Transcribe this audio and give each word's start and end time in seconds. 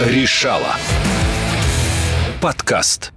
Решала. 0.00 0.74
Подкаст. 2.42 3.12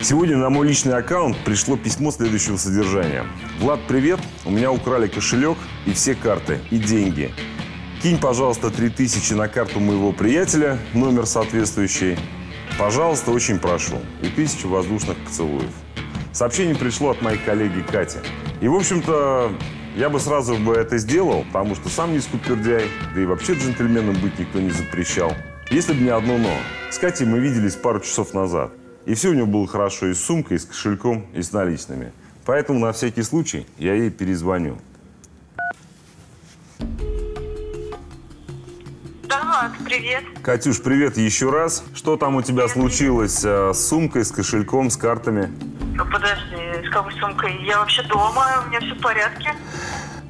Сегодня 0.00 0.36
на 0.36 0.48
мой 0.48 0.68
личный 0.68 0.94
аккаунт 0.94 1.36
пришло 1.38 1.76
письмо 1.76 2.12
следующего 2.12 2.56
содержания. 2.56 3.26
Влад, 3.58 3.80
привет. 3.88 4.20
У 4.44 4.52
меня 4.52 4.70
украли 4.70 5.08
кошелек 5.08 5.58
и 5.86 5.92
все 5.92 6.14
карты, 6.14 6.60
и 6.70 6.78
деньги. 6.78 7.32
Кинь, 8.00 8.18
пожалуйста, 8.18 8.70
3000 8.70 9.32
на 9.32 9.48
карту 9.48 9.80
моего 9.80 10.12
приятеля, 10.12 10.78
номер 10.94 11.26
соответствующий. 11.26 12.16
Пожалуйста, 12.78 13.32
очень 13.32 13.58
прошу. 13.58 13.96
И 14.22 14.28
тысячу 14.28 14.68
воздушных 14.68 15.16
поцелуев. 15.18 15.72
Сообщение 16.32 16.76
пришло 16.76 17.10
от 17.10 17.20
моей 17.22 17.38
коллеги 17.38 17.80
Кати. 17.82 18.18
И, 18.60 18.68
в 18.68 18.74
общем-то, 18.76 19.52
я 19.94 20.08
бы 20.08 20.18
сразу 20.20 20.56
бы 20.56 20.74
это 20.74 20.98
сделал, 20.98 21.44
потому 21.52 21.74
что 21.74 21.88
сам 21.88 22.12
не 22.12 22.20
скупердяй, 22.20 22.88
да 23.14 23.20
и 23.20 23.24
вообще 23.24 23.54
джентльменом 23.54 24.14
быть 24.20 24.38
никто 24.38 24.60
не 24.60 24.70
запрещал. 24.70 25.32
Если 25.70 25.92
бы 25.92 26.00
не 26.00 26.10
одно 26.10 26.38
«но». 26.38 26.54
С 26.90 26.98
Катей 26.98 27.26
мы 27.26 27.38
виделись 27.38 27.74
пару 27.74 28.00
часов 28.00 28.34
назад. 28.34 28.72
И 29.06 29.14
все 29.14 29.30
у 29.30 29.34
него 29.34 29.46
было 29.46 29.66
хорошо 29.66 30.06
и 30.06 30.14
с 30.14 30.24
сумкой, 30.24 30.56
и 30.56 30.60
с 30.60 30.64
кошельком, 30.64 31.26
и 31.34 31.42
с 31.42 31.52
наличными. 31.52 32.12
Поэтому 32.44 32.78
на 32.78 32.92
всякий 32.92 33.22
случай 33.22 33.66
я 33.78 33.94
ей 33.94 34.10
перезвоню. 34.10 34.78
Да, 39.28 39.72
привет. 39.84 40.24
Катюш, 40.42 40.82
привет 40.82 41.16
еще 41.16 41.50
раз. 41.50 41.84
Что 41.94 42.16
там 42.16 42.36
у 42.36 42.42
тебя 42.42 42.68
случилось 42.68 43.42
э, 43.44 43.72
с 43.72 43.88
сумкой, 43.88 44.24
с 44.24 44.30
кошельком, 44.30 44.90
с 44.90 44.96
картами? 44.96 45.50
Ну, 45.94 46.04
Подожди, 46.04 46.61
какой 46.92 47.12
сумкой? 47.18 47.64
Я 47.64 47.78
вообще 47.78 48.02
дома, 48.02 48.46
у 48.64 48.68
меня 48.68 48.80
все 48.80 48.94
в 48.94 49.00
порядке. 49.00 49.54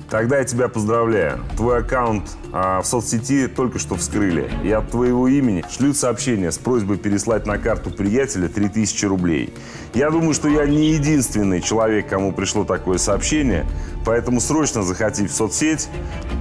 Тогда 0.09 0.39
я 0.39 0.45
тебя 0.45 0.69
поздравляю. 0.69 1.43
Твой 1.57 1.79
аккаунт 1.79 2.25
а, 2.53 2.83
в 2.83 2.87
соцсети 2.87 3.49
только 3.49 3.79
что 3.79 3.97
вскрыли. 3.97 4.51
И 4.63 4.71
от 4.71 4.91
твоего 4.91 5.27
имени 5.27 5.65
шлют 5.75 5.97
сообщение 5.97 6.53
с 6.53 6.59
просьбой 6.59 6.99
переслать 6.99 7.47
на 7.47 7.57
карту 7.57 7.91
приятеля 7.91 8.49
3000 8.49 9.07
рублей. 9.07 9.55
Я 9.95 10.11
думаю, 10.11 10.35
что 10.35 10.49
я 10.49 10.67
не 10.67 10.91
единственный 10.91 11.63
человек, 11.63 12.09
кому 12.09 12.33
пришло 12.33 12.65
такое 12.65 12.99
сообщение. 12.99 13.67
Поэтому 14.05 14.41
срочно 14.41 14.83
заходи 14.83 15.27
в 15.27 15.33
соцсеть, 15.33 15.89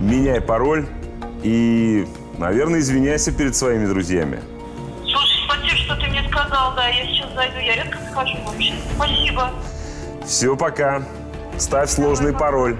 меняй 0.01 0.41
пароль 0.41 0.85
и, 1.41 2.05
наверное, 2.37 2.81
извиняйся 2.81 3.31
перед 3.31 3.55
своими 3.55 3.85
друзьями. 3.85 4.41
Слушай, 5.09 5.45
спасибо, 5.45 5.77
что 5.77 5.95
ты 5.95 6.07
мне 6.07 6.27
сказал, 6.29 6.75
да, 6.75 6.89
я 6.89 7.05
сейчас 7.05 7.33
зайду, 7.35 7.57
я 7.57 7.75
редко 7.75 7.97
захожу 8.09 8.37
вообще. 8.45 8.73
Спасибо. 8.95 9.49
Все, 10.25 10.55
пока. 10.55 11.03
Ставь 11.57 11.89
сложный 11.89 12.33
пароль. 12.33 12.77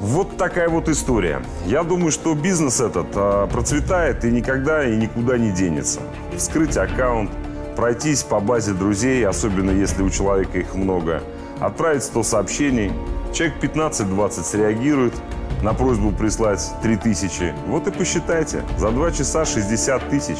Вот 0.00 0.36
такая 0.38 0.68
вот 0.68 0.88
история. 0.88 1.42
Я 1.66 1.82
думаю, 1.82 2.10
что 2.10 2.34
бизнес 2.34 2.80
этот 2.80 3.08
а, 3.14 3.46
процветает 3.48 4.24
и 4.24 4.30
никогда 4.30 4.84
и 4.84 4.96
никуда 4.96 5.36
не 5.36 5.50
денется. 5.52 6.00
Вскрыть 6.36 6.76
аккаунт, 6.78 7.30
пройтись 7.76 8.22
по 8.22 8.40
базе 8.40 8.72
друзей, 8.72 9.26
особенно 9.26 9.70
если 9.70 10.02
у 10.02 10.08
человека 10.08 10.58
их 10.58 10.74
много, 10.74 11.22
отправить 11.60 12.02
100 12.02 12.22
сообщений, 12.22 12.92
человек 13.34 13.56
15-20 13.62 14.30
среагирует 14.42 15.14
на 15.62 15.74
просьбу 15.74 16.12
прислать 16.12 16.66
3000. 16.82 17.54
Вот 17.66 17.86
и 17.86 17.90
посчитайте, 17.90 18.62
за 18.78 18.90
2 18.90 19.10
часа 19.10 19.44
60 19.44 20.08
тысяч. 20.08 20.38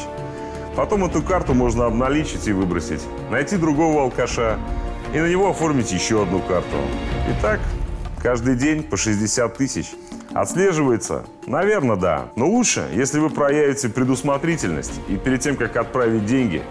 Потом 0.75 1.05
эту 1.05 1.21
карту 1.21 1.53
можно 1.53 1.85
обналичить 1.85 2.47
и 2.47 2.51
выбросить, 2.51 3.01
найти 3.29 3.57
другого 3.57 4.01
алкаша 4.01 4.57
и 5.13 5.19
на 5.19 5.27
него 5.27 5.49
оформить 5.49 5.91
еще 5.91 6.23
одну 6.23 6.39
карту. 6.39 6.77
Итак, 7.29 7.59
Каждый 8.21 8.55
день 8.55 8.83
по 8.83 8.97
60 8.97 9.57
тысяч. 9.57 9.87
Отслеживается? 10.33 11.25
Наверное, 11.47 11.95
да. 11.95 12.29
Но 12.35 12.47
лучше, 12.47 12.87
если 12.93 13.19
вы 13.19 13.31
проявите 13.31 13.89
предусмотрительность 13.89 14.93
и 15.09 15.17
перед 15.17 15.41
тем, 15.41 15.57
как 15.57 15.75
отправить 15.75 16.25
деньги, 16.25 16.61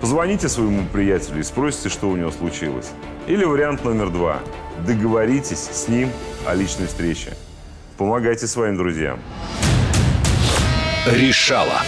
позвоните 0.00 0.48
своему 0.48 0.86
приятелю 0.86 1.40
и 1.40 1.42
спросите, 1.42 1.88
что 1.88 2.08
у 2.08 2.16
него 2.16 2.30
случилось. 2.30 2.90
Или 3.26 3.44
вариант 3.44 3.84
номер 3.84 4.10
два. 4.10 4.38
Договоритесь 4.86 5.68
с 5.72 5.88
ним 5.88 6.10
о 6.46 6.54
личной 6.54 6.86
встрече. 6.86 7.34
Помогайте 7.98 8.46
своим 8.46 8.76
друзьям. 8.76 9.18
Решала. 11.06 11.82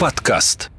Подкаст. 0.00 0.71